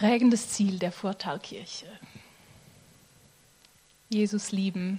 [0.00, 1.84] prägendes Ziel der Vortalkirche.
[4.08, 4.98] Jesus lieben.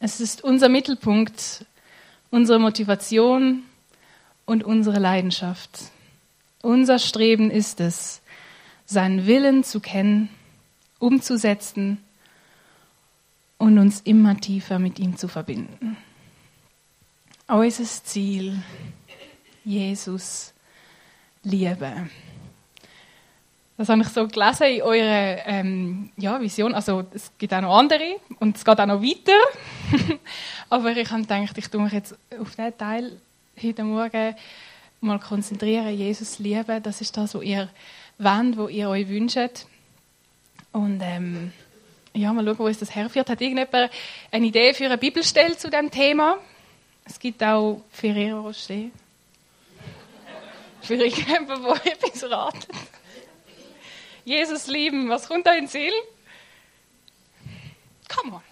[0.00, 1.66] Es ist unser Mittelpunkt,
[2.30, 3.64] unsere Motivation
[4.46, 5.90] und unsere Leidenschaft.
[6.62, 8.22] Unser Streben ist es,
[8.86, 10.30] seinen Willen zu kennen,
[10.98, 12.02] umzusetzen
[13.58, 15.98] und uns immer tiefer mit ihm zu verbinden.
[17.48, 18.62] Unser Ziel,
[19.62, 20.54] Jesus
[21.42, 22.08] Liebe.
[23.76, 26.74] Das habe ich so gelesen in eurer ähm, ja, Vision.
[26.74, 29.32] Also es gibt auch noch andere und es geht auch noch weiter.
[30.70, 33.20] Aber ich habe gedacht, ich tue mich jetzt auf diesen Teil
[33.60, 34.36] heute Morgen
[35.00, 35.92] mal konzentrieren.
[35.92, 37.68] Jesus lieben, das ist das, was ihr
[38.18, 39.66] wollt, was ihr euch wünscht.
[40.70, 41.52] Und ähm,
[42.14, 43.28] ja, mal schauen, wo es das herführt.
[43.28, 43.90] Hat irgendjemand
[44.30, 46.38] eine Idee für eine Bibelstelle zu diesem Thema?
[47.04, 48.74] Es gibt auch Ferrero Rocher.
[50.80, 52.68] für irgendjemanden, der etwas ratet.
[54.24, 55.92] Jesus lieben, was kommt da in den Sinn?
[58.08, 58.42] Come on.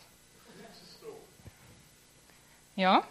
[2.76, 3.04] Ja?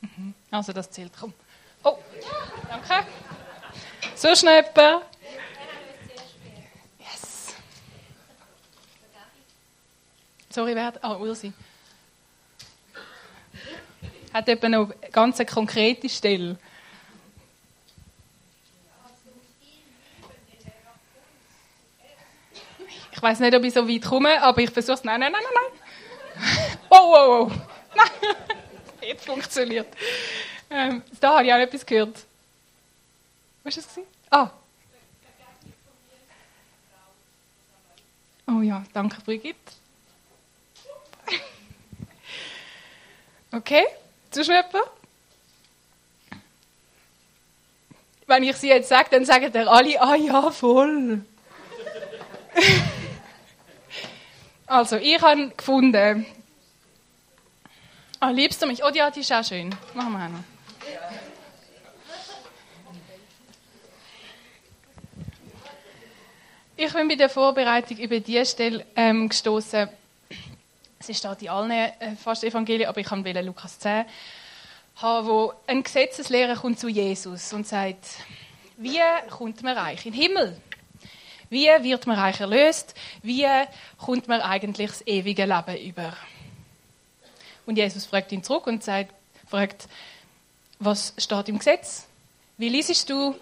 [0.00, 0.34] Mhm.
[0.50, 1.12] Also das zählt.
[1.18, 1.34] Komm.
[1.84, 1.98] Oh,
[2.68, 3.06] danke.
[4.14, 5.04] So schnell jemand?
[6.98, 7.54] Yes.
[10.50, 11.04] Sorry, wer hat...
[11.04, 11.52] Ah, Ursi.
[14.32, 16.58] Hat noch eine ganz konkrete Stelle?
[23.12, 25.04] Ich weiß nicht, ob ich so weit komme, aber ich versuche es.
[25.04, 26.78] Nein, nein, nein, nein, nein.
[26.88, 27.52] Oh, oh, oh.
[27.96, 28.06] Nein.
[29.02, 29.88] Jetzt funktioniert.
[30.70, 32.16] Ähm, da habe ich auch etwas gehört.
[33.64, 34.04] Was war das?
[34.30, 34.50] Ah.
[38.46, 39.58] Oh ja, danke, Brigitte.
[43.50, 43.86] Okay,
[44.34, 44.74] sonst jemand?
[48.26, 51.24] Wenn ich sie jetzt sage, dann sagen ihr alle, ah ja, voll.
[54.66, 56.26] also, ich habe gefunden,
[58.20, 58.84] ah, liebst du mich?
[58.84, 59.74] Oh, ja, die ist auch schön.
[59.94, 60.44] Machen wir auch noch.
[66.80, 69.88] Ich bin bei der Vorbereitung über diese Stelle ähm, gestoßen.
[70.98, 74.04] Es steht in allen äh, fast Evangelien, aber ich wollte Lukas 10
[74.96, 78.04] haben, wo ein Gesetzeslehrer kommt zu Jesus und sagt,
[78.76, 79.00] wie
[79.30, 80.60] kommt man reich in den Himmel?
[81.50, 82.94] Wie wird man reich erlöst?
[83.22, 83.46] Wie
[83.96, 86.12] kommt man eigentlich das ewige Leben über?
[87.64, 89.14] Und Jesus fragt ihn zurück und sagt,
[89.48, 89.88] fragt,
[90.78, 92.06] was steht im Gesetz?
[92.56, 93.34] Wie liest du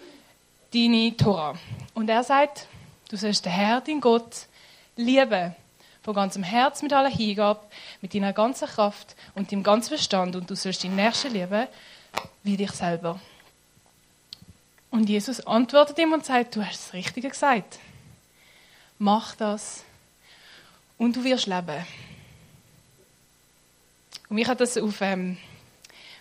[0.73, 1.55] deine Tora?
[1.93, 2.67] Und er sagt,
[3.09, 4.47] Du sollst den Herr, dein Gott,
[4.97, 5.55] lieben.
[6.07, 7.59] Von ganzem Herz, mit aller Hingabe,
[7.99, 10.37] mit deiner ganzen Kraft und deinem ganzen Verstand.
[10.37, 11.67] Und du sollst deinen Nächsten lieben
[12.43, 13.19] wie dich selber.
[14.89, 17.79] Und Jesus antwortet ihm und sagt, du hast das Richtige gesagt.
[18.97, 19.83] Mach das
[20.97, 21.85] und du wirst leben.
[24.29, 25.37] Und mich hat das auf ähm,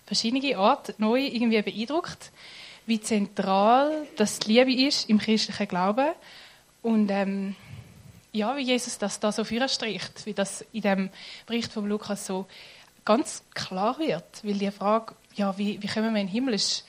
[0.05, 2.33] verschiedene Art neu irgendwie beeindruckt,
[2.87, 6.09] wie zentral das die Liebe ist im christlichen Glauben
[6.83, 7.55] und ähm,
[8.37, 11.11] ja, wie Jesus das da so stricht, wie das in dem
[11.47, 12.47] Bericht von Lukas so
[13.05, 16.85] ganz klar wird, weil die Frage, ja, wie, wie kommen wir in den Himmel, ist,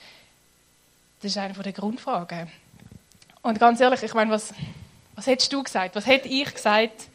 [1.22, 2.50] das ist eine der Grundfragen.
[3.42, 4.52] Und ganz ehrlich, ich meine, was,
[5.14, 5.96] was hättest du gesagt?
[5.96, 7.08] Was hätte ich gesagt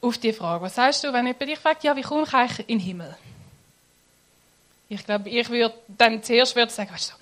[0.00, 0.64] auf die Frage?
[0.64, 3.16] Was sagst du, wenn jemand dich fragt, ja, wie komme ich eigentlich in den Himmel?
[4.88, 7.14] Ich glaube, ich würde dann zuerst würde sagen, ja,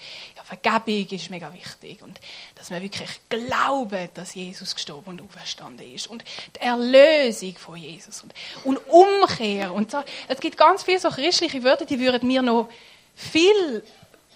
[0.60, 2.20] Vergebung ist mega wichtig und
[2.56, 6.22] dass wir wirklich glauben, dass Jesus gestorben und auferstanden ist und
[6.56, 10.02] die Erlösung von Jesus und, und Umkehr und so.
[10.28, 12.68] Es gibt ganz viele so christliche Wörter, die würden mir noch
[13.14, 13.82] viel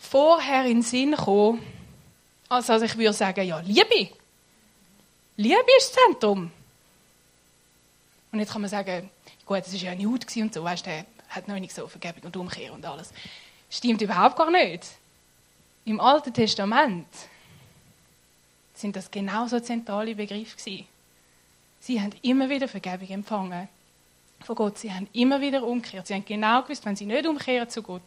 [0.00, 1.62] vorher in den Sinn kommen,
[2.49, 4.10] als dass ich würde sagen, ja, Liebe.
[5.37, 6.50] Liebe ist das Zentrum.
[8.32, 9.11] Und jetzt kann man sagen,
[9.44, 12.23] gut, es war ja ein Jude und so, weißt du, hat noch nicht so Vergebung
[12.25, 13.12] und Umkehr und alles.
[13.69, 14.85] Stimmt überhaupt gar nicht.
[15.87, 17.06] Im Alten Testament
[18.75, 20.87] sind das genauso zentrale Begriffe gewesen.
[21.79, 23.69] Sie haben immer wieder Vergebung empfangen
[24.44, 24.79] von Gott.
[24.79, 26.09] Sie haben immer wieder umgekehrt.
[26.09, 28.03] Sie haben genau gewusst, wenn sie nicht umkehren zu Gott,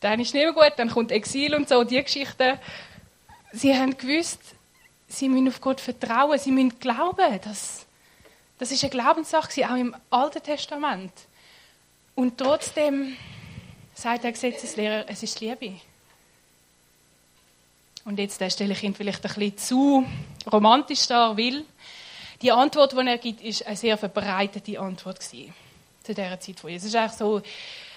[0.00, 2.58] dann ist es nicht mehr gut, dann kommt Exil und so, die Geschichten.
[3.52, 4.40] Sie haben gewusst,
[5.08, 7.40] sie müssen auf Gott vertrauen, sie müssen glauben.
[7.42, 7.86] Das,
[8.58, 11.12] das ist eine Glaubenssache, auch im Alten Testament.
[12.14, 13.16] Und trotzdem
[13.94, 15.80] sagt der Gesetzeslehrer, es ist Liebe.
[18.04, 20.06] Und jetzt stelle ich ihn vielleicht ein bisschen zu
[20.50, 21.64] romantisch dar, weil
[22.40, 25.54] die Antwort, die er gibt, ist eine sehr verbreitete Antwort gewesen.
[26.02, 26.92] zu dieser Zeit von Jesus.
[26.92, 27.18] Das ist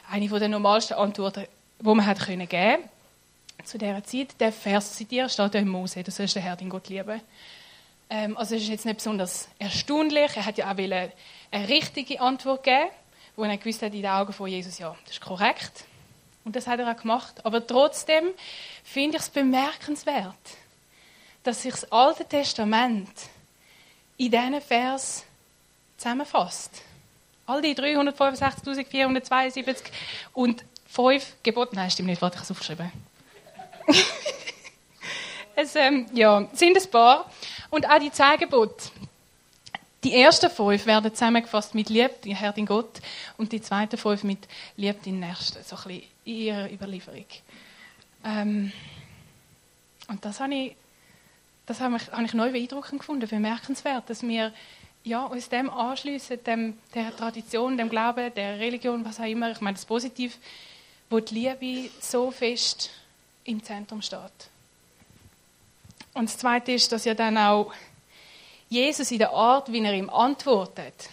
[0.09, 1.45] eigentlich so eine der normalsten Antworten,
[1.79, 2.79] die man hat geben konnte
[3.63, 4.39] zu dieser Zeit.
[4.39, 7.21] Der Vers zitieren steht ja im Mose, du sollst den Herrn, den Gott lieben.
[8.09, 10.35] Ähm, also es ist jetzt nicht besonders erstaunlich.
[10.35, 11.11] Er hat ja auch eine
[11.67, 12.89] richtige Antwort geben,
[13.35, 15.85] wo er gewusst hat in den Augen von Jesus, ja, das ist korrekt.
[16.45, 17.43] Und das hat er auch gemacht.
[17.43, 18.29] Aber trotzdem
[18.83, 20.35] finde ich es bemerkenswert,
[21.43, 23.09] dass sich das Alte Testament
[24.17, 25.25] in diesen Vers
[25.97, 26.81] zusammenfasst.
[27.47, 29.83] All die 365.472
[30.33, 32.91] und fünf Gebote, nein, stimmt nicht, warte, ich habe es aufgeschrieben.
[35.55, 37.29] es ähm, ja, sind ein paar.
[37.69, 38.85] Und auch die zehn Gebote.
[40.05, 43.01] Die ersten fünf werden zusammengefasst mit Lieb, den Herr, den Gott,
[43.37, 44.47] und die zweiten fünf mit
[44.77, 47.25] Lieb, den Nächsten, so ein bisschen in ihrer Überlieferung.
[48.23, 48.71] Ähm,
[50.07, 50.75] und das habe ich,
[51.65, 54.53] das habe ich, habe ich neu beeindruckend gefunden, bemerkenswert, dass wir
[55.03, 59.49] ja, uns dem anschließen, dem, der Tradition, dem Glauben, der Religion, was auch immer.
[59.49, 60.37] Ich meine das positiv,
[61.09, 62.91] wo die Liebe so fest
[63.43, 64.19] im Zentrum steht.
[66.13, 67.73] Und das Zweite ist, dass ja dann auch
[68.69, 71.09] Jesus in der Art, wie er ihm antwortet,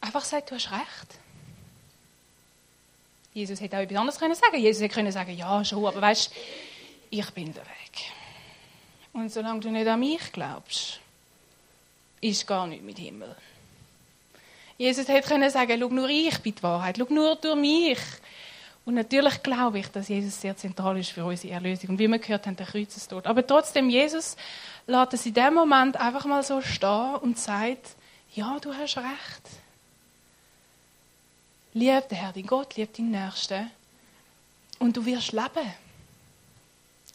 [0.00, 1.18] einfach sagt, du hast recht.
[3.34, 4.58] Jesus hätte auch etwas anderes können sagen.
[4.58, 6.32] Jesus hätte können sagen, ja schon, aber weißt,
[7.10, 8.12] ich bin der Weg.
[9.12, 11.00] Und solange du nicht an mich glaubst,
[12.20, 13.34] ist gar nichts mit Himmel.
[14.78, 17.98] Jesus hätte können sagen, schau nur ich bin die Wahrheit, schau nur durch mich
[18.84, 21.90] und natürlich glaube ich, dass Jesus sehr zentral ist für unsere Erlösung.
[21.90, 23.26] Und wie wir gehört haben, der Kreuzestod.
[23.26, 24.36] Aber trotzdem, Jesus
[24.86, 27.94] lässt es in dem Moment einfach mal so stehen und sagt,
[28.34, 29.42] ja, du hast recht.
[31.74, 33.70] Lieb den Herr, dein Gott, lieb deinen Nächsten.
[34.78, 35.74] Und du wirst leben.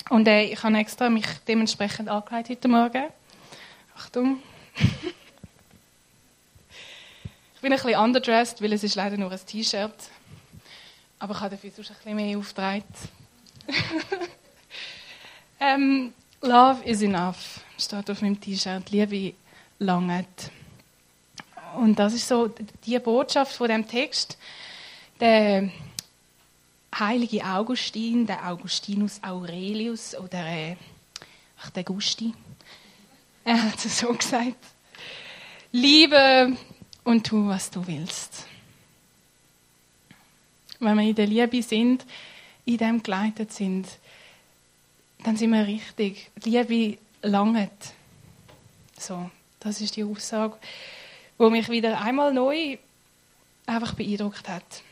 [0.10, 3.06] Und äh, ich habe extra mich dementsprechend angelegt heute Morgen.
[3.96, 4.42] Achtung.
[4.76, 4.84] ich
[7.62, 10.12] bin ein bisschen underdressed, weil es ist leider nur ein T-Shirt.
[11.20, 12.84] Aber ich habe dafür sonst ein bisschen mehr aufgetragen.
[15.60, 18.90] ähm, Love is enough, steht auf meinem T-Shirt.
[18.92, 19.34] Liebe
[19.80, 20.52] langet.
[21.76, 22.52] Und das ist so
[22.86, 24.38] die Botschaft von dem Text.
[25.20, 25.70] Der
[26.98, 30.76] heilige Augustin, der Augustinus Aurelius oder äh,
[31.62, 32.34] ach, der Gusti,
[33.44, 34.56] er hat es so gesagt.
[35.72, 36.56] Liebe
[37.04, 38.46] und tu, was du willst
[40.80, 42.06] wenn wir in der Liebe sind,
[42.66, 43.88] in dem geleitet sind,
[45.24, 46.30] dann sind wir richtig.
[46.44, 47.94] Liebe langet.
[48.98, 49.30] So,
[49.60, 50.58] das ist die Aussage,
[51.38, 52.78] wo mich wieder einmal neu
[53.66, 54.84] einfach beeindruckt hat.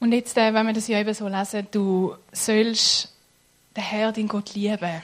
[0.00, 3.10] Und jetzt, äh, wenn wir das ja eben so lesen, du sollst
[3.74, 5.02] den Herr, den Gott lieben.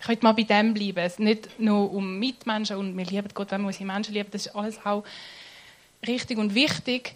[0.00, 1.12] Ich möchte mal bei dem bleiben.
[1.18, 4.54] Nicht nur um Mitmenschen und wir lieben Gott, wenn wir unsere Menschen lieben, das ist
[4.54, 5.02] alles auch
[6.06, 7.14] richtig und wichtig,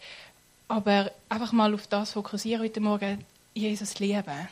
[0.71, 3.25] aber einfach mal auf das fokussieren heute Morgen,
[3.55, 4.49] Jesus lieben.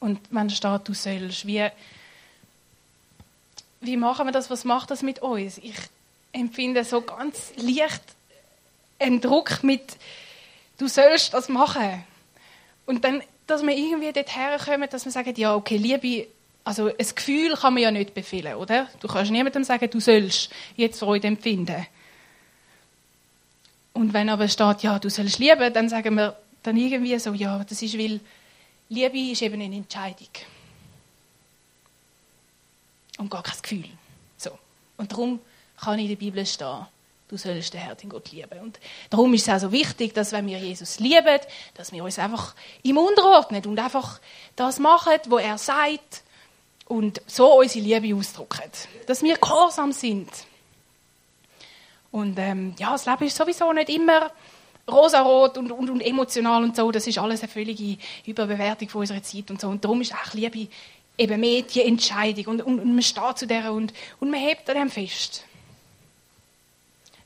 [0.00, 1.68] Und wenn steht, du sollst, wie,
[3.82, 5.58] wie machen wir das, was macht das mit uns?
[5.58, 5.76] Ich
[6.32, 8.02] empfinde so ganz leicht
[8.98, 9.98] einen Druck mit,
[10.78, 12.02] du sollst das machen.
[12.86, 16.28] Und dann, dass wir irgendwie dorthin kommen, dass wir sagen, ja, okay, Liebe,
[16.64, 18.88] also ein Gefühl kann man ja nicht befehlen, oder?
[19.00, 21.86] Du kannst niemandem sagen, du sollst jetzt Freude empfinden.
[23.96, 27.64] Und wenn aber steht, ja, du sollst lieben, dann sagen wir dann irgendwie so, ja,
[27.64, 28.20] das ist, weil
[28.90, 30.28] Liebe ist eben eine Entscheidung.
[33.16, 33.88] Und gar kein Gefühl.
[34.36, 34.50] So.
[34.98, 35.40] Und darum
[35.80, 36.86] kann in der Bibel stehen,
[37.28, 38.60] du sollst den Herrn, den Gott lieben.
[38.60, 41.40] Und darum ist es auch so wichtig, dass wenn wir Jesus lieben,
[41.72, 44.20] dass wir uns einfach ihm unterordnen und einfach
[44.56, 46.22] das machen, was er sagt
[46.84, 48.70] und so unsere Liebe ausdrücken.
[49.06, 50.28] Dass wir gehorsam sind.
[52.10, 54.30] Und ähm, ja, das Leben ist sowieso nicht immer
[54.88, 56.90] rosarot und, und, und emotional und so.
[56.90, 59.68] Das ist alles eine völlige Überbewertung von unserer Zeit und so.
[59.68, 60.68] Und darum ist auch Liebe
[61.18, 62.46] eben mehr die Entscheidung.
[62.46, 65.44] Und, und, und man steht zu der und, und man hebt an dem fest.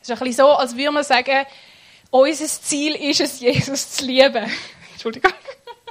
[0.00, 1.46] Es ist ein bisschen so, als würde man sagen,
[2.10, 4.50] unser Ziel ist es, Jesus zu lieben.
[4.92, 5.32] Entschuldigung.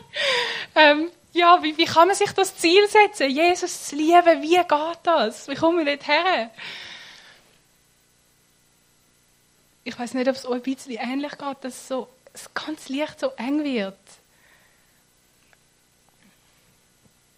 [0.76, 4.42] ähm, ja, wie, wie kann man sich das Ziel setzen, Jesus zu lieben?
[4.42, 5.48] Wie geht das?
[5.48, 6.50] Wie kommen wir dort her?
[9.90, 13.20] Ich weiß nicht, ob es euch ein bisschen ähnlich geht, dass so, es ganz leicht
[13.20, 13.98] so eng wird.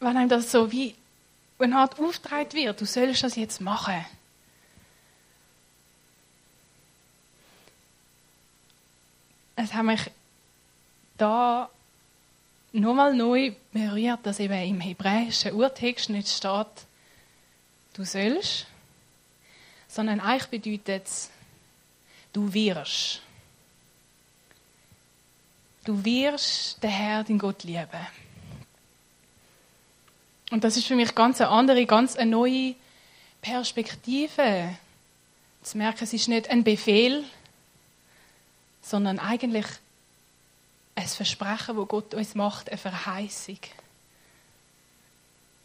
[0.02, 0.96] Wenn einem das so wie,
[1.58, 4.06] wenn halt aufgetragen wird, du sollst das jetzt machen.
[9.56, 10.12] Es hat mich
[11.18, 11.70] da
[12.74, 16.86] nochmal neu berührt, dass eben im hebräischen Urtext nicht steht,
[17.94, 18.66] du sollst,
[19.88, 21.30] sondern eigentlich bedeutet es,
[22.34, 23.22] du wirst.
[25.84, 28.08] Du wirst den Herrn, den Gott lieben.
[30.52, 32.76] Und das ist für mich ganz eine andere, ganz eine neue
[33.42, 34.76] Perspektive.
[35.64, 37.24] Zu merken, es ist nicht ein Befehl,
[38.82, 39.66] sondern eigentlich
[40.96, 43.60] ein Versprechen, wo Gott uns macht, eine Verheißung.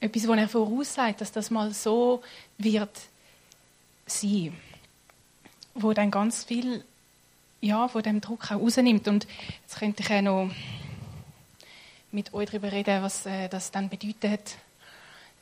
[0.00, 2.22] Etwas, wo er voraussagt, dass das mal so
[2.58, 2.96] wird
[4.06, 4.56] sein.
[5.78, 6.84] Wo dann ganz viel
[7.60, 9.08] ja, von dem Druck auch rausnimmt.
[9.08, 9.26] Und
[9.62, 10.50] jetzt könnte ich auch noch
[12.12, 14.56] mit euch darüber reden, was äh, das dann bedeutet,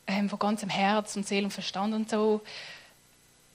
[0.07, 2.41] ähm, von ganzem Herz und Seele und Verstand und so.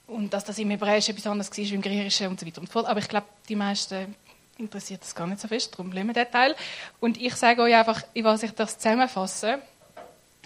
[0.07, 2.85] Und dass das im Hebräischen etwas anderes war im Griechischen und so weiter und fort.
[2.85, 4.15] Aber ich glaube, die meisten
[4.57, 6.55] interessiert das gar nicht so fest, darum bleiben wir den Teil.
[6.99, 9.59] Und ich sage euch einfach, in was ich das zusammenfasse.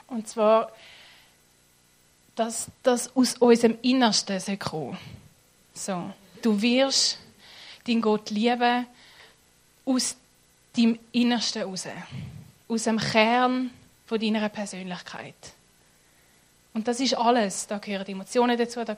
[0.07, 0.71] Und zwar,
[2.35, 4.97] dass das aus unserem Innersten soll kommen
[5.73, 6.11] So,
[6.45, 7.17] du wirst
[7.87, 8.85] deinen Gott lieben
[9.85, 10.15] aus
[10.75, 11.87] deinem Innersten raus.
[12.67, 13.71] Aus dem Kern
[14.05, 15.35] von deiner Persönlichkeit.
[16.73, 17.67] Und das ist alles.
[17.67, 18.97] Da gehören Emotionen dazu, da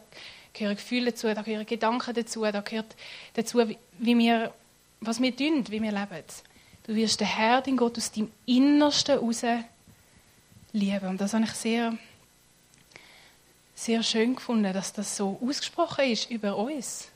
[0.51, 2.96] gehören Gefühle dazu, da gehören Gedanken dazu, da gehört
[3.34, 3.60] dazu,
[4.00, 4.54] wie wir,
[5.01, 6.24] was wir tun, wie wir leben.
[6.86, 9.44] Du wirst den Herr, den Gott, aus deinem Innersten heraus
[10.72, 11.08] lieben.
[11.08, 11.98] Und das habe ich sehr,
[13.75, 17.10] sehr schön gefunden, dass das so ausgesprochen ist über uns.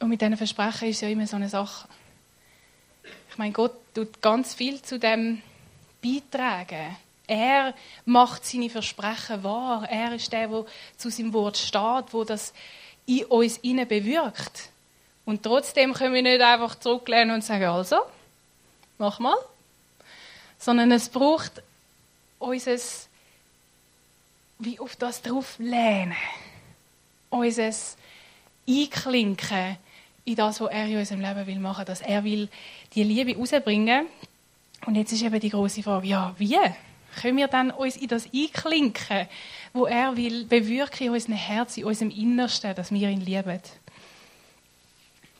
[0.00, 1.88] Und mit diesen Versprechen ist ja immer so eine Sache.
[3.30, 5.42] Ich meine, Gott tut ganz viel zu dem
[6.02, 6.96] beitragen.
[7.26, 7.74] Er
[8.04, 9.88] macht seine Versprechen wahr.
[9.88, 10.64] Er ist der, der
[10.96, 12.54] zu seinem Wort steht, wo das
[13.06, 14.70] in uns innen bewirkt.
[15.24, 17.98] Und trotzdem können wir nicht einfach zurücklehnen und sagen, also,
[18.96, 19.36] mach mal.
[20.58, 21.62] Sondern es braucht
[22.38, 22.78] unser,
[24.58, 26.16] wie auf das drauf lehnen.
[27.30, 27.72] Unser
[28.66, 29.76] Einklinken
[30.28, 32.48] in das, was er in unserem Leben will machen, dass er will
[32.94, 34.06] die Liebe rausbringen.
[34.86, 36.58] Und jetzt ist eben die große Frage, ja, wie?
[37.20, 39.26] Können wir dann uns in das einklinken,
[39.72, 43.60] wo er will bewirken in unserem Herzen, in unserem Innersten, dass wir ihn lieben?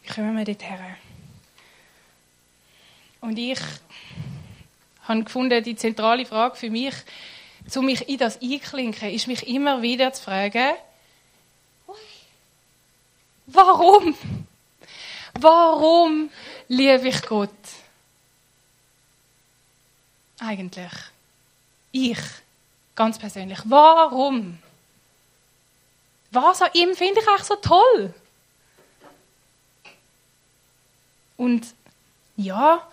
[0.02, 0.78] Wie kommen wir dorthin?
[3.20, 3.60] Und ich
[5.02, 6.94] habe gefunden, die zentrale Frage für mich,
[7.76, 10.72] um mich in das einklinken, ist mich immer wieder zu fragen,
[13.46, 14.14] warum?
[15.40, 16.30] Warum
[16.66, 17.50] liebe ich Gott?
[20.40, 20.92] Eigentlich.
[21.92, 22.18] Ich.
[22.96, 23.60] Ganz persönlich.
[23.64, 24.58] Warum?
[26.32, 28.14] Was an ihm finde ich eigentlich so toll?
[31.36, 31.66] Und
[32.36, 32.84] ja,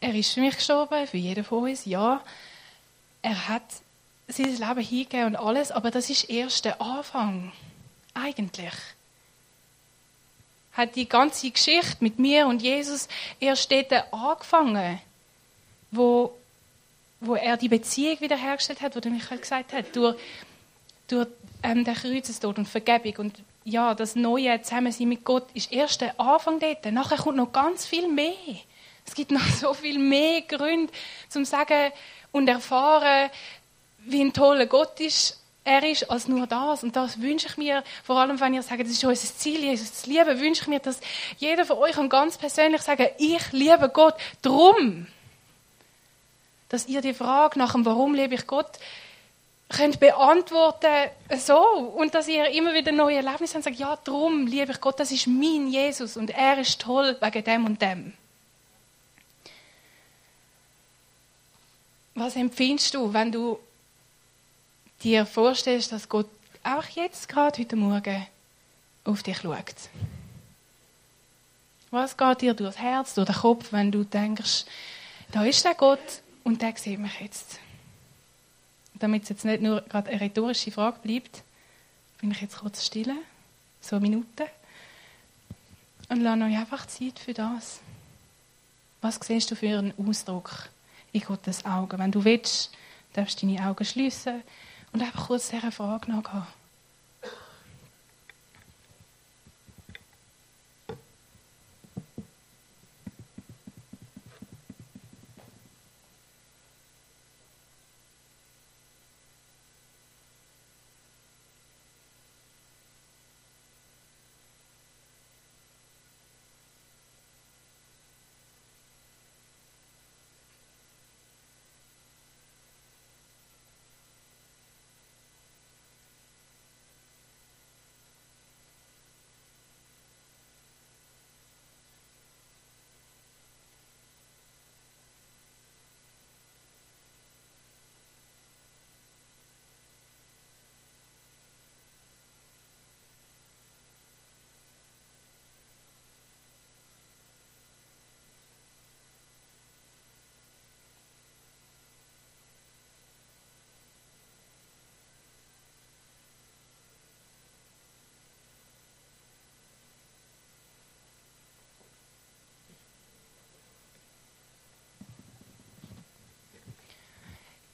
[0.00, 2.22] er ist für mich gestorben, für jeden von uns, ja.
[3.22, 3.62] Er hat
[4.28, 7.52] sein Leben hingegeben und alles, aber das ist erst der Anfang.
[8.14, 8.74] Eigentlich
[10.72, 13.08] hat die ganze Geschichte mit mir und Jesus
[13.40, 15.00] erst dort angefangen,
[15.90, 16.32] wo,
[17.20, 20.16] wo er die Beziehung wiederhergestellt hat, wo der Michael gesagt hat, durch,
[21.08, 21.28] durch
[21.62, 26.18] ähm, den Kreuzestod und Vergebung und ja, das neue Zusammensein mit Gott ist erst der
[26.18, 26.84] Anfang dort.
[26.86, 28.34] Nachher kommt noch ganz viel mehr.
[29.06, 30.92] Es gibt noch so viel mehr Gründe
[31.28, 31.92] zum sagen
[32.32, 33.30] und erfahren,
[33.98, 36.82] wie ein toller Gott ist er ist als nur das.
[36.82, 40.02] Und das wünsche ich mir, vor allem wenn ihr sagt, das ist unser Ziel, Jesus
[40.02, 41.00] zu lieben, wünsche ich mir, dass
[41.38, 45.06] jeder von euch ganz persönlich sagen, ich liebe Gott drum.
[46.68, 48.78] Dass ihr die Frage nach dem Warum liebe ich Gott
[49.72, 54.46] könnt beantworten so und dass ihr immer wieder neue Erlebnisse habt und sagt, ja, drum
[54.46, 58.12] liebe ich Gott, das ist mein Jesus und er ist toll wegen dem und dem.
[62.14, 63.58] Was empfindest du, wenn du
[65.02, 66.28] dir vorstellst, dass Gott
[66.62, 68.26] auch jetzt gerade heute Morgen
[69.04, 69.74] auf dich schaut.
[71.90, 74.64] Was geht dir durchs Herz, durch den Kopf, wenn du denkst,
[75.30, 77.58] da ist der Gott und der sieht mich jetzt.
[78.94, 81.42] Damit es jetzt nicht nur gerade eine rhetorische Frage bleibt,
[82.20, 83.12] bin ich jetzt kurz still,
[83.80, 84.46] so eine Minute,
[86.08, 87.80] und lasse euch einfach Zeit für das.
[89.00, 90.68] Was siehst du für einen Ausdruck
[91.12, 91.98] in Gottes Augen?
[91.98, 92.70] Wenn du willst,
[93.14, 94.42] darfst du deine Augen schließen
[94.92, 96.46] und einfach kurz dieser Frage nachgehen.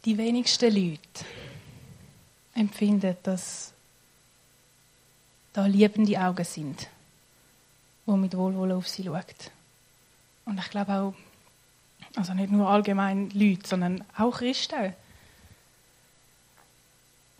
[0.09, 1.27] Die wenigsten Leute
[2.55, 3.75] empfinden, dass
[5.53, 6.89] da liebende Augen sind,
[8.07, 9.51] wo mit Wohlwollen auf sie schaut.
[10.47, 11.15] Und ich glaube auch,
[12.17, 14.95] also nicht nur allgemein Leute, sondern auch Christen.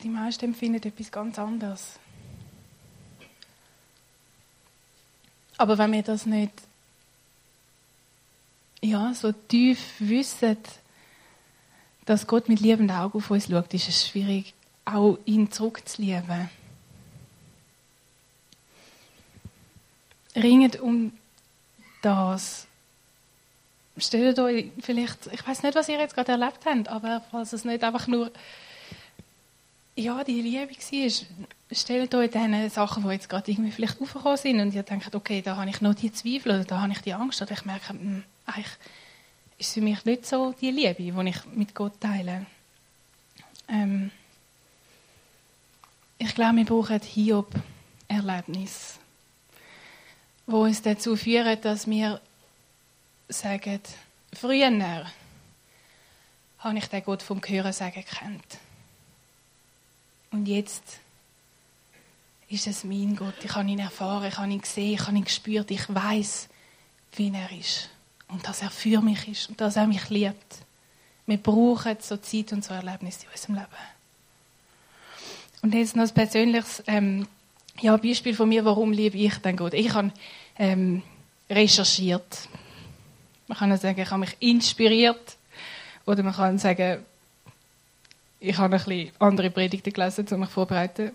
[0.03, 1.99] Die meisten empfinden etwas ganz anderes.
[5.57, 6.53] Aber wenn wir das nicht
[8.83, 10.59] ja, so tief wissen,
[12.09, 14.55] dass Gott mit liebenden Augen auf uns schaut, ist es schwierig,
[14.87, 16.49] auch ihn zurückzulieben.
[20.35, 21.13] Ringet um
[22.01, 22.67] das.
[23.99, 27.67] Stellt euch vielleicht, ich weiß nicht, was ihr jetzt gerade erlebt habt, aber falls es
[27.67, 28.33] nicht einfach nur
[29.95, 34.61] ja, die Liebe war, stellt euch diese Sachen, die jetzt gerade irgendwie vielleicht aufgekommen sind
[34.61, 37.13] und ihr denkt, okay, da habe ich noch die Zweifel oder da habe ich die
[37.13, 38.79] Angst oder ich merke, mh, hm, eigentlich
[39.59, 42.47] ist für mich nicht so die Liebe, die ich mit Gott teile.
[43.69, 44.11] Ähm,
[46.17, 48.99] ich glaube, wir brauchen Hiob-Erlebnis,
[50.47, 52.21] wo uns dazu führen, dass wir
[53.29, 53.81] sagen,
[54.33, 55.07] früher
[56.59, 58.59] habe ich den Gott vom Hören sagen gekannt.
[60.31, 60.99] Und jetzt
[62.49, 63.45] ist es mein Gott.
[63.45, 66.49] Ich habe ihn erfahren, ich habe ihn gesehen, ich habe ihn gespürt, ich weiß,
[67.17, 67.91] wie er ist.
[68.29, 70.59] Und dass er für mich ist und dass er mich liebt.
[71.27, 73.67] Wir brauchen so Zeit und so Erlebnisse in unserem Leben.
[75.63, 77.27] Und jetzt noch ein persönliches ähm,
[77.81, 79.75] ja, Beispiel von mir, warum liebe ich den Gott.
[79.75, 80.13] Ich habe
[80.59, 81.03] ähm,
[81.51, 82.49] recherchiert.
[83.47, 85.37] Man kann sagen, ich habe mich inspiriert.
[86.07, 87.05] Oder man kann sagen,
[88.41, 91.13] ich habe ein bisschen andere Predigten gelesen, um mich vorzubereiten.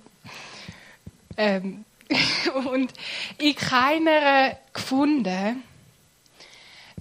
[1.37, 1.85] Ähm,
[2.71, 2.91] und
[3.37, 5.63] in keiner gefunden,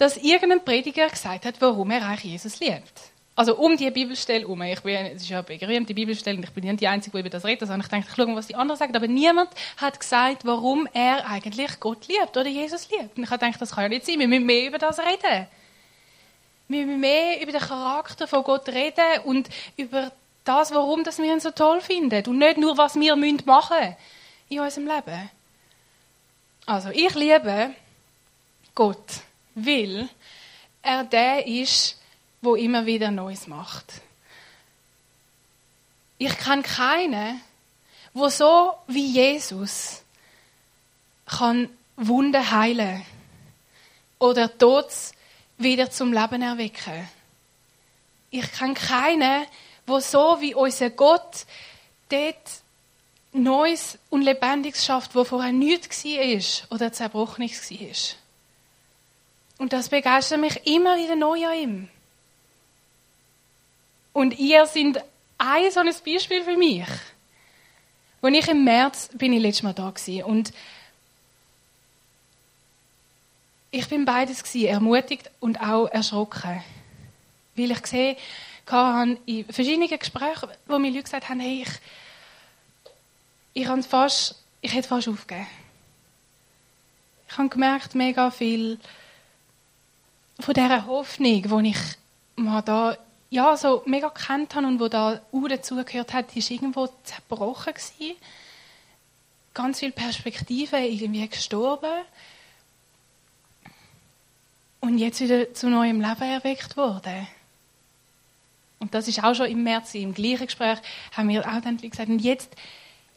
[0.03, 3.13] dass irgendein Prediger gesagt hat, warum er eigentlich Jesus liebt.
[3.37, 4.61] Also um die Bibelstelle herum.
[4.63, 7.21] Ich bin, es ist ja eine berühmte Bibelstelle und ich bin nicht die Einzige, die
[7.21, 7.63] über das redet.
[7.63, 8.97] Also ich denke, ich schaue was die anderen sagen.
[8.97, 13.17] Aber niemand hat gesagt, warum er eigentlich Gott liebt oder Jesus liebt.
[13.17, 14.19] Und ich gedacht, das kann ja nicht sein.
[14.19, 15.47] Wir müssen mehr über das reden.
[16.67, 20.11] Wir müssen mehr über den Charakter von Gott reden und über
[20.43, 22.27] das, warum das wir ihn so toll finden.
[22.29, 23.97] Und nicht nur, was wir machen müssen
[24.49, 25.31] in unserem Leben.
[26.67, 27.71] Also, ich liebe
[28.75, 29.23] Gott,
[29.55, 30.09] weil
[30.83, 31.99] er der ist,
[32.41, 34.01] wo immer wieder Neues macht.
[36.19, 37.41] Ich kenne keinen,
[38.13, 40.03] wo so wie Jesus
[41.27, 43.05] kann Wunden heilen
[44.19, 45.13] oder Tods
[45.59, 47.09] wieder zum Leben erwecken.
[48.31, 49.47] Ich kenne keinen,
[49.87, 51.47] wo so wie unser Gott
[52.09, 52.63] dort
[53.33, 58.22] Neues und Lebendiges schafft, wo vorher nichts war oder Zerbrochenes war.
[59.63, 61.89] Und das begeistert mich immer wieder neu an ihm.
[64.13, 64.99] Und ihr sind
[65.39, 66.89] ein so ein Beispiel für mich.
[68.23, 70.53] Als ich im März bin ich letztes Mal da gewesen und
[73.71, 76.61] ich bin beides gewesen, ermutigt und auch erschrocken,
[77.55, 78.17] weil ich sehe,
[79.27, 85.07] in verschiedenen Gesprächen, wo mir Leute gesagt haben, hey, ich, ich, fast, ich hätte fast
[85.07, 85.47] aufgegeben.
[87.29, 88.81] Ich habe gemerkt, mega viel
[90.43, 91.79] von dieser Hoffnung, die ich
[92.37, 92.97] mal da
[93.31, 98.17] ja, so mega kennt habe und wo da auch dazugehört hat, ist irgendwo zerbrochen gewesen.
[99.55, 102.05] Ganz viele Perspektiven irgendwie gestorben
[104.81, 107.27] und jetzt wieder zu neuem Leben erweckt worden.
[108.81, 110.79] Und das ist auch schon im März im gleichen Gespräch,
[111.13, 112.55] haben wir auch dann gesagt, und jetzt,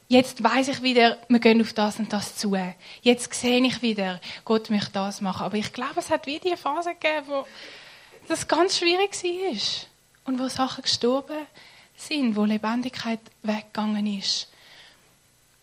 [0.08, 2.58] jetzt weiß ich wieder, wir gehen auf das und das zu.
[3.02, 5.46] Jetzt sehe ich wieder, Gott möchte das machen.
[5.46, 7.46] Aber ich glaube, es hat wieder eine Phase gegeben, wo
[8.28, 9.88] das ganz schwierig war.
[10.26, 11.46] Und wo Sachen gestorben
[11.96, 14.50] sind, wo Lebendigkeit weggegangen ist.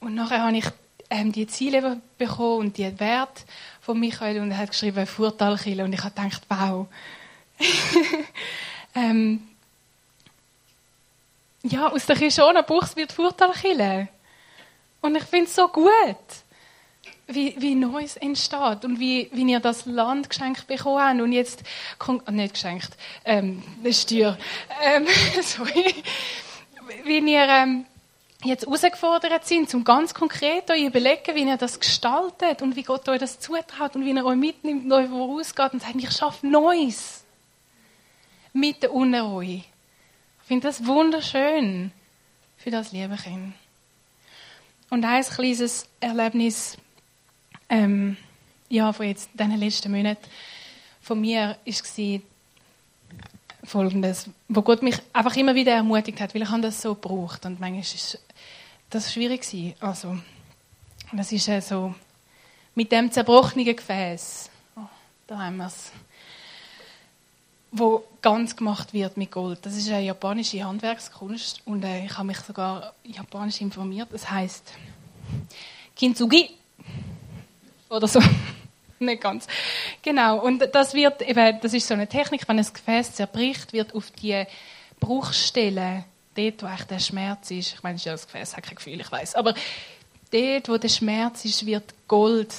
[0.01, 0.67] Und nachher habe ich
[1.11, 3.43] ähm, die Ziele bekommen und die Werte
[3.81, 6.87] von Michael und er hat geschrieben Furtalkille und ich habe gedacht, wow.
[8.95, 9.43] ähm,
[11.63, 14.09] ja, aus der Kishona Buchs wird Furtalkille.
[15.03, 15.87] Und ich finde es so gut,
[17.27, 21.63] wie, wie Neues entsteht und wie, wie ihr das Land geschenkt bekommen habt und jetzt,
[22.07, 22.91] oh, nicht geschenkt,
[23.25, 24.39] ähm, Steuer,
[24.83, 25.07] ähm,
[25.43, 25.95] sorry,
[27.05, 27.87] wie ihr ähm,
[28.45, 33.09] jetzt herausgefordert sind, um ganz konkret euch überlegen, wie ihr das gestaltet und wie Gott
[33.09, 36.47] euch das zutraut und wie er euch mitnimmt und euch vorausgeht und sagt, ich schaffe
[36.47, 37.25] Neues
[38.53, 39.65] mit der euch.
[40.43, 41.93] Ich finde das wunderschön
[42.57, 43.55] für das liebe Kind.
[44.93, 46.77] Und ein kleines Erlebnis
[47.71, 48.19] ähm,
[48.69, 50.23] ja, von jetzt diesen letzten Monaten
[51.01, 52.21] von mir war
[53.65, 57.59] Folgendes, wo Gott mich einfach immer wieder ermutigt hat, weil ich das so gebraucht und
[57.59, 58.19] manchmal ist
[58.91, 59.73] das schwierig gewesen.
[59.81, 60.19] Also,
[61.11, 61.95] das ist äh, so
[62.75, 64.51] mit dem zerbrochenen Gefäß.
[64.77, 64.81] Oh,
[65.27, 65.91] da haben wir es.
[67.73, 69.61] Wo ganz gemacht wird mit Gold.
[69.63, 74.09] Das ist eine japanische Handwerkskunst und äh, ich habe mich sogar japanisch informiert.
[74.13, 74.73] Das heißt
[75.97, 76.51] Kintsugi
[77.89, 78.21] oder so.
[78.99, 79.47] Nicht ganz.
[80.03, 80.41] Genau.
[80.41, 84.11] Und das wird eben, das ist so eine Technik, wenn ein Gefäß zerbricht, wird auf
[84.13, 84.45] die
[85.01, 86.05] Bruchstelle,
[86.37, 89.35] dort, wo echt der Schmerz ist, ich meine, das Gefäß hat kein Gefühl, ich weiß,
[89.35, 89.55] aber
[90.31, 92.55] dort, wo der Schmerz ist, wird Gold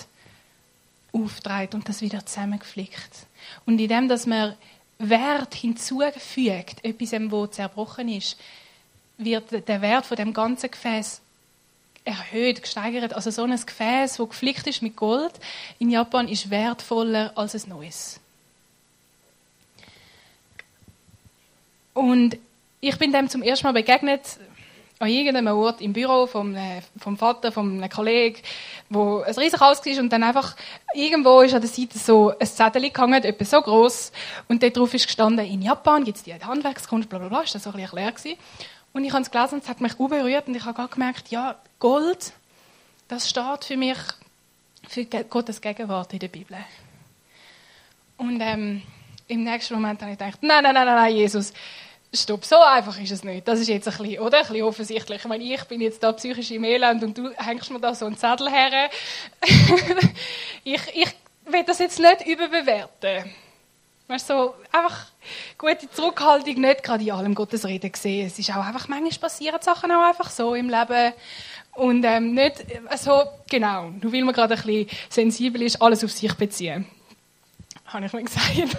[1.14, 3.28] aufgetragen und das wieder zusammengeflickt.
[3.66, 4.56] Und indem, dass man
[5.10, 8.38] Wert hinzufügt, etwas, wo zerbrochen ist,
[9.18, 11.22] wird der Wert von dem ganzen Gefäß
[12.06, 13.14] erhöht, gesteigert.
[13.14, 15.34] Also so ein Gefäß, das geflickt ist mit Gold,
[15.80, 18.20] in Japan ist wertvoller als ein neues.
[21.94, 22.38] Und
[22.82, 24.22] ich bin dem zum ersten Mal begegnet
[25.04, 28.42] an irgendeinem Ort im Büro vom, äh, vom Vater, von einem Kollegen,
[28.90, 30.56] wo ein riesiges Haus war und dann einfach
[30.94, 34.12] irgendwo ist an der Seite so ein Zettel gehangen, etwas so groß
[34.48, 37.54] und dort drauf ist gestanden, in Japan gibt es die Handwerkskunst, bla bla bla, ist
[37.54, 38.40] das so ein bisschen erklärt
[38.94, 41.58] Und ich habe es gelesen und es hat mich berührt und ich habe gemerkt, ja,
[41.80, 42.32] Gold,
[43.10, 43.98] das steht für mich
[44.88, 46.58] für Gottes Gegenwart in der Bibel.
[48.18, 48.82] Und ähm,
[49.28, 51.54] im nächsten Moment habe ich gedacht, nein, nein, nein, nein, Jesus,
[52.14, 53.48] stopp, so einfach ist es nicht.
[53.48, 54.40] Das ist jetzt ein bisschen, oder?
[54.40, 55.20] Ein bisschen offensichtlich.
[55.20, 58.06] Ich meine, ich bin jetzt da psychisch im Elend und du hängst mir da so
[58.06, 58.90] einen Zettel her.
[60.64, 63.34] ich, ich will das jetzt nicht überbewerten.
[64.08, 65.08] Weißt du, so, einfach
[65.58, 68.28] gute Zurückhaltung, nicht gerade in allem Gottes Reden gesehen.
[68.28, 71.14] Es ist auch einfach, manchmal passieren Sachen auch einfach so im Leben.
[71.76, 76.12] Und ähm, nicht, also, genau, nur weil man gerade ein bisschen sensibel ist, alles auf
[76.12, 76.86] sich beziehen.
[77.86, 78.52] Habe ich mir gesagt.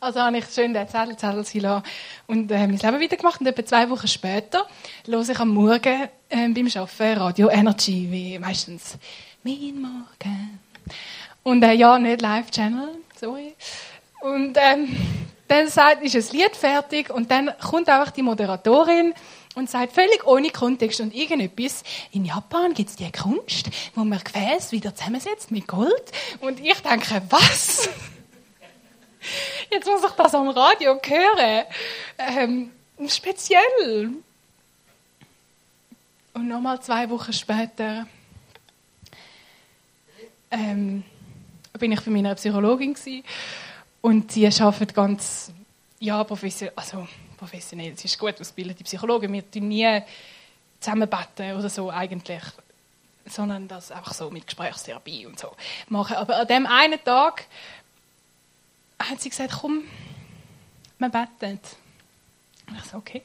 [0.00, 1.82] also habe ich schön den Zettel, Zettel sein lassen
[2.26, 3.40] und äh, mein Leben weitergemacht.
[3.40, 4.66] Und etwa zwei Wochen später
[5.06, 8.98] höre ich am Morgen äh, beim Arbeiten Radio Energy, wie meistens
[9.42, 10.60] «Mein Morgen».
[11.42, 13.54] Und äh, ja, nicht Live-Channel, sorry.
[14.20, 14.96] Und ähm,
[15.48, 19.14] dann sagt, ist das Lied fertig und dann kommt einfach die Moderatorin
[19.54, 21.82] und sagt völlig ohne Kontext und irgendetwas,
[22.12, 26.12] in Japan gibt es die Kunst, wo man Gefäß wieder zusammensetzt mit Gold.
[26.40, 27.88] Und ich denke, was?
[29.70, 31.64] Jetzt muss ich das am Radio hören.
[32.18, 32.70] Ähm,
[33.08, 34.10] speziell.
[36.34, 38.06] Und nochmal zwei Wochen später
[40.50, 41.02] ähm,
[41.78, 43.24] bin ich bei meiner Psychologin gewesen,
[44.00, 45.52] und sie arbeitet ganz
[45.98, 50.02] ja, professionell, also professionell, sie ist gut ausgebildete Psychologin, wir tun nie
[50.80, 52.42] zusammenbetten oder so eigentlich,
[53.26, 55.54] sondern das einfach so mit Gesprächstherapie und so
[55.88, 56.16] machen.
[56.16, 57.46] Aber an dem einen Tag
[58.98, 59.82] hat sie gesagt, komm,
[60.98, 61.60] wir beten.
[62.68, 63.22] Und ich so, okay.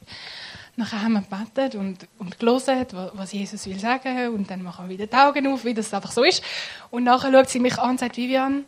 [0.76, 4.34] Nachher haben wir gebetet und, und gelesen, was Jesus will sagen.
[4.34, 6.42] Und dann machen wir wieder die Augen auf, wie das einfach so ist.
[6.90, 8.64] Und nachher schaut sie mich an und sagt, Vivian,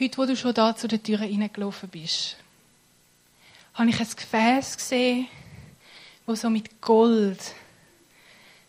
[0.00, 2.36] heute, wo du schon da zu der Tür reingelaufen bist,
[3.74, 5.28] habe ich ein Gefäß gesehen,
[6.24, 7.38] wo so mit Gold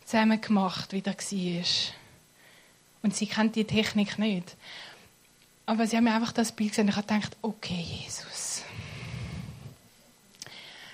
[0.04, 1.64] zusammengemacht wieder war.
[3.04, 4.58] Und sie kennt die Technik nicht.
[5.68, 8.64] Aber sie haben mir einfach das Bild gesehen ich habe gedacht, okay, Jesus.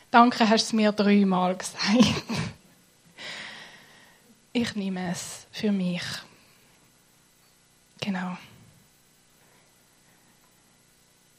[0.10, 2.24] Danke, hast du es mir dreimal gesagt.
[4.52, 6.04] Ich nehme es für mich.
[8.02, 8.38] Genau.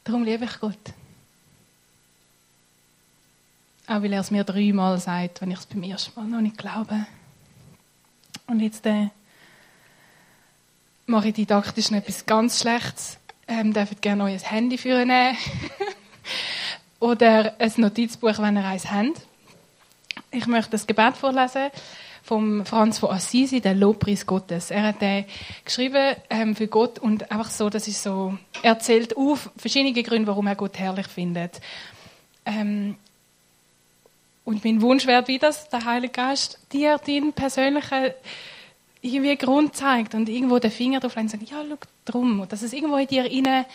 [0.05, 0.92] Darum liebe ich Gott.
[3.87, 6.59] Auch weil er es mir dreimal sagt, wenn ich es beim ersten Mal noch nicht
[6.59, 7.07] glaube.
[8.47, 9.09] Und jetzt äh,
[11.07, 15.37] mache ich didaktisch etwas ganz Schlechtes ähm, dürft gerne euer Handy für nehmen.
[17.00, 19.20] Oder ein Notizbuch, wenn ihr eins habt.
[20.30, 21.70] Ich möchte das Gebet vorlesen
[22.24, 24.70] vom Franz von Assisi, der Lobpreis Gottes.
[24.70, 25.26] Er hat den
[25.64, 30.26] geschrieben ähm, für Gott und einfach so, das ist so, er zählt auf verschiedene Gründe,
[30.26, 31.61] warum er Gott herrlich findet.
[32.46, 32.96] Ähm,
[34.46, 38.12] und mein Wunsch wäre, wie das der Heilige Geist dir deinen persönlichen
[39.05, 42.40] irgendwie Grund zeigt und irgendwo den Finger drauf legt und sagt, ja, schau drum.
[42.40, 43.67] Und dass es irgendwo in dir rein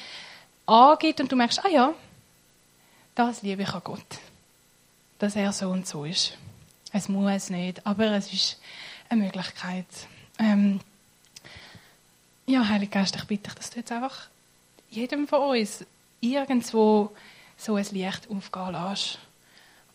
[0.65, 1.93] angeht und du merkst, ah ja,
[3.15, 4.19] das liebe ich an Gott.
[5.19, 6.37] Dass er so und so ist.
[6.91, 8.59] Es muss nicht, aber es ist
[9.09, 9.85] eine Möglichkeit.
[10.39, 10.79] Ähm,
[12.47, 14.27] ja, Heiliger Geist, ich bitte dich, dass du jetzt einfach
[14.89, 15.85] jedem von uns
[16.21, 17.11] irgendwo
[17.55, 19.19] so ein Licht aufgehen lässt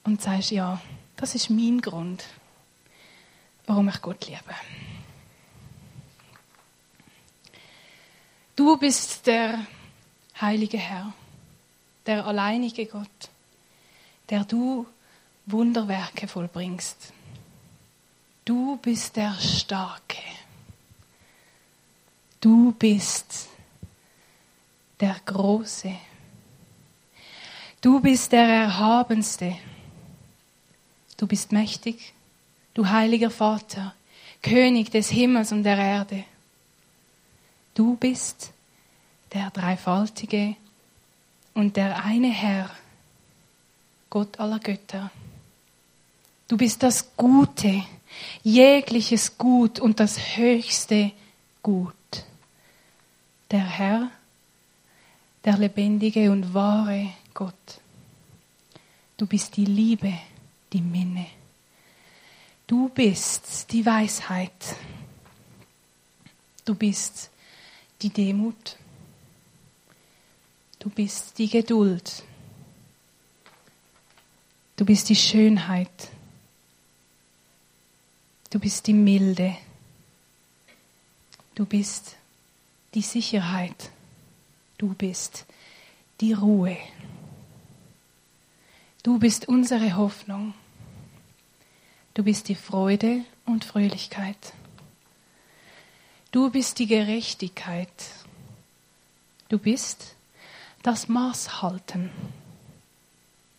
[0.05, 0.81] und sagst, ja,
[1.17, 2.25] das ist mein Grund,
[3.67, 4.55] warum ich Gott liebe.
[8.57, 9.67] Du bist der
[10.41, 11.13] heilige Herr.
[12.07, 13.31] der alleinige Gott,
[14.29, 14.87] der du
[15.47, 17.13] Wunderwerke vollbringst.
[18.45, 20.19] Du bist der Starke.
[22.41, 23.49] Du bist
[25.01, 25.95] der Große.
[27.81, 29.57] Du bist der Erhabenste.
[31.17, 32.13] Du bist mächtig,
[32.75, 33.95] du heiliger Vater,
[34.43, 36.25] König des Himmels und der Erde.
[37.75, 38.53] Du bist
[39.33, 40.55] der Dreifaltige
[41.55, 42.71] und der eine Herr,
[44.11, 45.11] Gott aller Götter.
[46.47, 47.83] Du bist das Gute,
[48.45, 51.11] jegliches Gut und das höchste
[51.63, 51.95] Gut.
[53.51, 54.11] Der Herr,
[55.45, 57.81] der lebendige und wahre Gott.
[59.17, 60.13] Du bist die Liebe,
[60.73, 61.27] die Minne.
[62.67, 64.77] Du bist die Weisheit.
[66.65, 67.31] Du bist
[68.05, 68.77] die Demut.
[70.79, 72.23] Du bist die Geduld.
[74.77, 76.11] Du bist die Schönheit.
[78.51, 79.57] Du bist die Milde.
[81.55, 82.17] Du bist
[82.93, 83.91] die Sicherheit.
[84.77, 85.47] Du bist
[86.21, 86.77] die Ruhe.
[89.03, 90.53] Du bist unsere Hoffnung.
[92.13, 94.53] Du bist die Freude und Fröhlichkeit.
[96.35, 97.87] Du bist die Gerechtigkeit.
[99.49, 100.17] Du bist
[100.83, 102.11] das Maßhalten.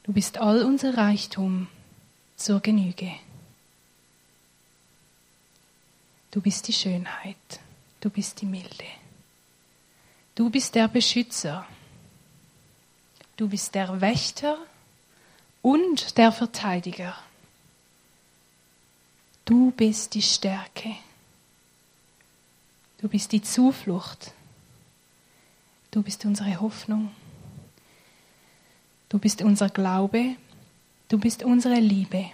[0.03, 1.69] Du bist all unser Reichtum
[2.35, 3.13] zur Genüge.
[6.31, 7.61] Du bist die Schönheit.
[8.01, 8.89] Du bist die Milde.
[10.35, 11.65] Du bist der Beschützer.
[13.37, 14.57] Du bist der Wächter
[15.61, 17.15] und der Verteidiger.
[19.45, 20.97] Du bist die Stärke.
[23.05, 24.31] Du bist die Zuflucht.
[25.91, 27.11] Du bist unsere Hoffnung.
[29.09, 30.37] Du bist unser Glaube.
[31.07, 32.31] Du bist unsere Liebe.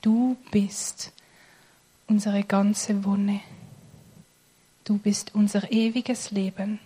[0.00, 1.12] Du bist
[2.06, 3.42] unsere ganze Wonne.
[4.84, 6.78] Du bist unser ewiges Leben,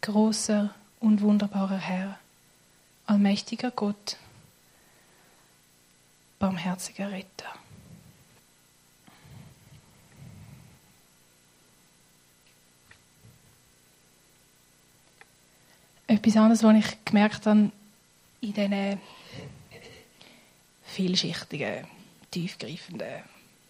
[0.00, 2.18] großer und wunderbarer Herr,
[3.04, 4.16] allmächtiger Gott,
[6.38, 7.59] barmherziger Ritter.
[16.10, 17.70] Etwas anderes, was ich gemerkt habe
[18.40, 19.00] in diesen
[20.82, 21.86] vielschichtigen,
[22.32, 23.22] tiefgreifenden,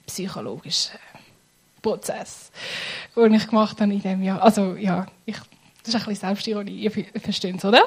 [0.06, 0.98] psychologischen
[1.82, 2.50] Prozess,
[3.14, 4.40] den ich gemacht habe in diesem Jahr.
[4.40, 5.36] Also ja, ich,
[5.82, 7.82] das ist ein bisschen Selbstironie, ihr versteht es, oder?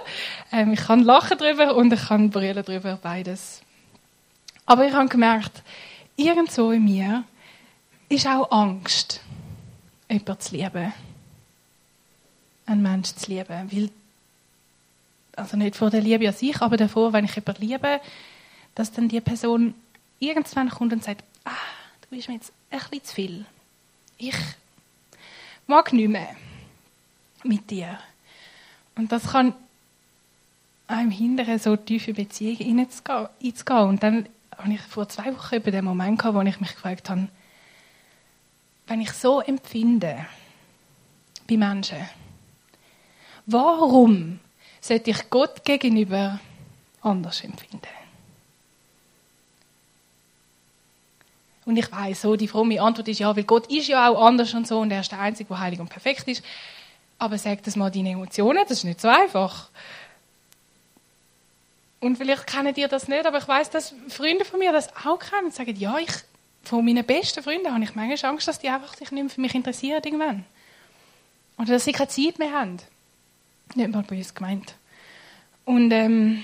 [0.52, 3.64] Ähm, ich kann lachen darüber und ich kann brüllen darüber, beides.
[4.68, 5.64] Aber ich habe gemerkt,
[6.16, 7.24] irgendwo in mir
[8.08, 9.20] ist auch Angst,
[10.12, 10.94] jemanden zu lieben.
[12.68, 13.72] Einen Menschen zu lieben.
[13.72, 13.90] Weil
[15.36, 18.02] also nicht vor der Liebe an sich, aber davor, wenn ich jemanden liebe,
[18.76, 19.74] dass dann die Person
[20.20, 21.52] irgendwann kommt und sagt, ah,
[22.02, 23.46] du bist mir jetzt ein bisschen zu viel.
[24.18, 24.36] Ich
[25.68, 26.36] mag nicht mehr
[27.44, 28.00] mit dir.
[28.96, 29.54] Und das kann
[30.88, 33.88] einem hindern, so tiefe Beziehungen einzugehen.
[33.88, 37.10] Und dann habe ich vor zwei Wochen über den Moment gehabt, wo ich mich gefragt
[37.10, 37.28] habe,
[38.88, 40.26] wenn ich so empfinde
[41.48, 41.98] bei Menschen,
[43.46, 44.40] warum
[44.84, 46.40] sollte ich Gott gegenüber
[47.02, 47.80] anders empfinden.
[51.66, 54.54] Und ich weiß so, die fromme Antwort ist ja, weil Gott ist ja auch anders
[54.54, 56.44] und so und er ist der Einzige, der heilig und perfekt ist.
[57.18, 59.70] Aber sag das mal deine Emotionen, das ist nicht so einfach.
[62.02, 65.18] Und vielleicht kennen ihr das nicht, aber ich weiß, dass Freunde von mir das auch
[65.18, 66.12] kennen und sagen, ja, ich,
[66.64, 69.40] von meinen besten Freunden habe ich manchmal Angst, dass die einfach sich nicht mehr für
[69.40, 70.44] mich interessieren irgendwann.
[71.58, 72.80] Oder dass sie keine Zeit mehr haben.
[73.76, 74.76] Nicht mal böse gemeint.
[75.66, 76.44] Und ähm,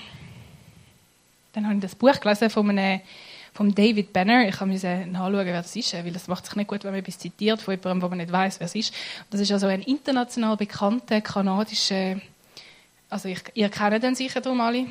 [1.52, 3.00] dann habe ich das Buch gelesen von einem,
[3.52, 4.48] von David Banner.
[4.48, 7.18] Ich musste nachschauen, wer das ist, weil das macht sich nicht gut, wenn man etwas
[7.18, 8.94] zitiert von jemandem, wo man nicht weiß, wer es ist.
[9.30, 12.20] Das ist also ein international bekannter kanadischer,
[13.08, 14.86] also ich, ihr kennt den sicher darum alle,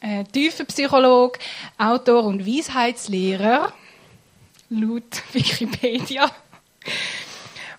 [0.00, 1.38] äh, Tiefenpsychologe,
[1.76, 3.72] Autor und Weisheitslehrer,
[4.70, 6.30] laut Wikipedia.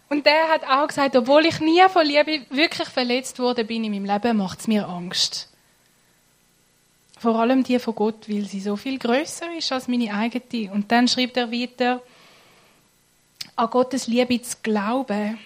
[0.10, 3.91] Und der hat auch gesagt, obwohl ich nie von Liebe wirklich verletzt wurde bin in
[3.91, 5.50] meinem Leben, macht es mir Angst.
[7.19, 10.72] Vor allem die von Gott, weil sie so viel größer ist als meine eigene.
[10.72, 12.02] Und dann schreibt er weiter,
[13.56, 15.38] an Gottes Liebe zu glauben,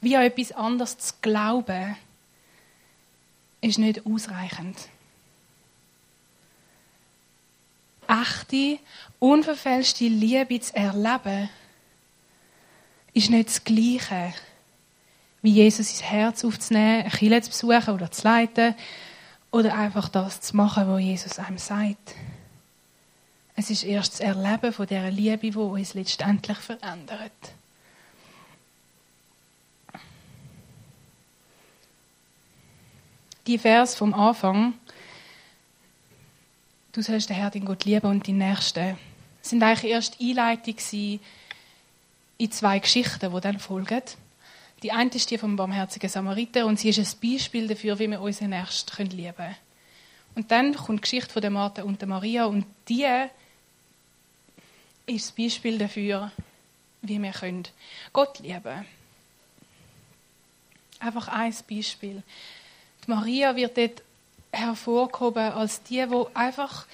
[0.00, 1.96] wie an etwas anderes zu glauben,
[3.60, 4.76] ist nicht ausreichend.
[8.06, 8.78] Echte,
[9.18, 11.50] unverfälschte Liebe zu erleben,
[13.18, 14.32] ist nicht das Gleiche,
[15.42, 18.76] wie Jesus ins Herz aufzunehmen, eine Kirche zu besuchen oder zu leiten
[19.50, 22.14] oder einfach das zu machen, was Jesus einem sagt.
[23.56, 27.32] Es ist erst das Erleben von dieser Liebe, wo uns letztendlich verändert.
[33.48, 34.74] Die Vers vom Anfang,
[36.92, 38.96] du sollst den Herrn, den Gott lieben und die Nächsten,
[39.42, 40.76] sind eigentlich erst Einleitung
[42.38, 44.02] in zwei Geschichten, die dann folgen.
[44.82, 48.20] Die eine ist die vom barmherzigen Samariter und sie ist ein Beispiel dafür, wie wir
[48.20, 49.56] unseren Nächsten lieben können.
[50.36, 53.06] Und dann kommt die Geschichte von der Martha und der Maria und die
[55.06, 56.30] ist das Beispiel dafür,
[57.02, 57.66] wie wir können
[58.12, 58.86] Gott lieben können.
[61.00, 62.22] Einfach ein Beispiel.
[63.04, 64.02] Die Maria wird dort
[64.52, 66.86] hervorgehoben als die, die einfach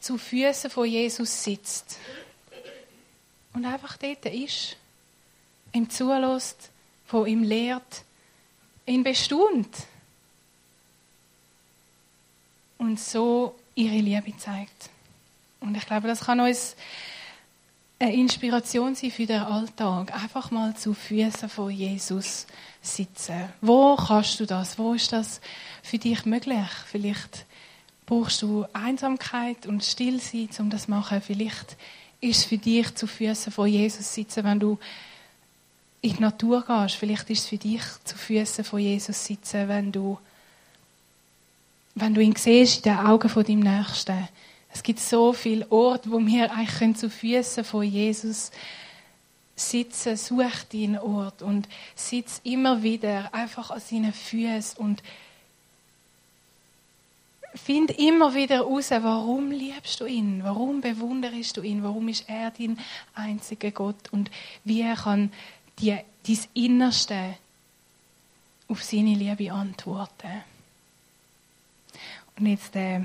[0.00, 1.98] zu Füßen von Jesus sitzt
[3.56, 4.76] und einfach dort ist,
[5.72, 6.70] ihm zulässt,
[7.06, 8.04] von ihm lehrt,
[8.84, 9.74] ihn bestaunt
[12.76, 14.90] und so ihre Liebe zeigt.
[15.60, 16.76] Und ich glaube, das kann uns
[17.98, 20.12] eine Inspiration sein für den Alltag.
[20.12, 22.46] Einfach mal zu Füßen von Jesus
[22.82, 23.48] sitzen.
[23.62, 24.78] Wo kannst du das?
[24.78, 25.40] Wo ist das
[25.82, 26.68] für dich möglich?
[26.90, 27.46] Vielleicht
[28.04, 31.22] brauchst du Einsamkeit und Stillsein, um das zu machen.
[31.22, 31.78] Vielleicht
[32.20, 34.78] ist es für dich zu Füßen von Jesus sitzen, wenn du
[36.00, 36.96] in die Natur gehst.
[36.96, 40.18] Vielleicht ist es für dich zu Füßen von Jesus sitzen, wenn du,
[41.94, 44.28] wenn du ihn siehst in den Augen von deinem Nächsten.
[44.72, 48.50] Es gibt so viele Orte, wo wir eigentlich zu Füßen von Jesus
[49.54, 50.16] sitzen.
[50.16, 55.02] Such deinen Ort und sitz immer wieder einfach an seinen Füßen und
[57.56, 60.42] Find immer wieder heraus, warum liebst du ihn?
[60.44, 61.82] Warum bewunderst du ihn?
[61.82, 62.78] Warum ist er dein
[63.14, 64.12] einziger Gott?
[64.12, 64.30] Und
[64.64, 65.32] wie kann
[65.78, 67.36] die, dein Innerste
[68.68, 70.44] auf seine Liebe antworten?
[72.38, 73.00] Und jetzt äh,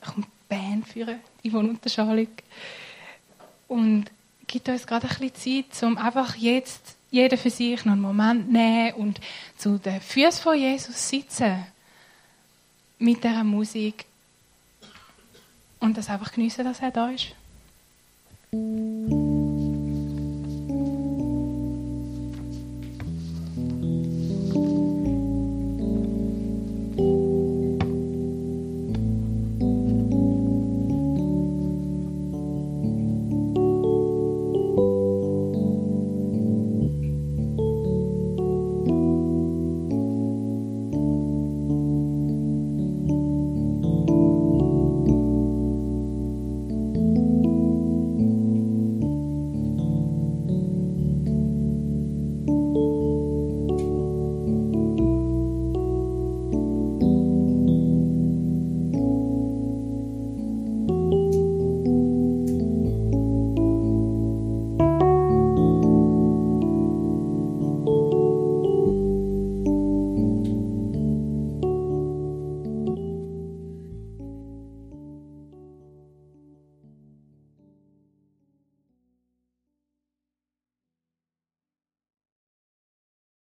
[0.00, 2.28] kommt die Band führen, von Unterschalung.
[3.68, 4.06] Und
[4.46, 8.50] gibt uns gerade ein bisschen Zeit, um einfach jetzt jeder für sich noch einen Moment
[8.50, 9.20] nehmen und
[9.58, 11.66] zu den Füßen von Jesus sitzen
[13.00, 14.04] mit dieser Musik
[15.80, 17.34] und das einfach geniessen, dass er da ist.